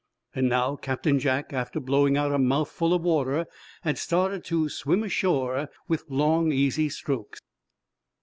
And 0.33 0.49
now, 0.49 0.77
Captain 0.77 1.19
Jack, 1.19 1.53
after 1.53 1.79
blowing 1.79 2.17
out 2.17 2.31
a 2.33 2.39
mouthful 2.39 2.91
of 2.91 3.03
water, 3.03 3.45
had 3.83 3.99
started 3.99 4.43
to 4.45 4.67
swim 4.67 5.03
ashore 5.03 5.69
with 5.87 6.05
long, 6.09 6.51
easy 6.51 6.89
strokes. 6.89 7.39